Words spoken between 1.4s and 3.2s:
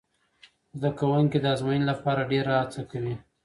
د ازموینې لپاره ډېره هڅه کوي.